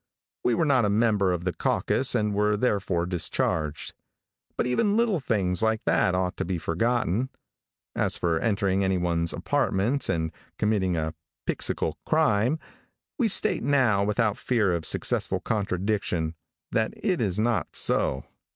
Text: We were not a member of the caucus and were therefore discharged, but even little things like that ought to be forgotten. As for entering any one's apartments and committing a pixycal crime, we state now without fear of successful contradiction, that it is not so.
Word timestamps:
We 0.43 0.55
were 0.55 0.65
not 0.65 0.83
a 0.83 0.89
member 0.89 1.31
of 1.31 1.43
the 1.43 1.53
caucus 1.53 2.15
and 2.15 2.33
were 2.33 2.57
therefore 2.57 3.05
discharged, 3.05 3.93
but 4.57 4.65
even 4.65 4.97
little 4.97 5.19
things 5.19 5.61
like 5.61 5.83
that 5.83 6.15
ought 6.15 6.35
to 6.37 6.43
be 6.43 6.57
forgotten. 6.57 7.29
As 7.95 8.17
for 8.17 8.39
entering 8.39 8.83
any 8.83 8.97
one's 8.97 9.31
apartments 9.31 10.09
and 10.09 10.31
committing 10.57 10.97
a 10.97 11.13
pixycal 11.47 11.97
crime, 12.03 12.57
we 13.19 13.27
state 13.27 13.61
now 13.63 14.03
without 14.03 14.39
fear 14.39 14.73
of 14.73 14.87
successful 14.87 15.39
contradiction, 15.39 16.33
that 16.71 16.93
it 16.97 17.21
is 17.21 17.37
not 17.37 17.75
so. 17.75 18.25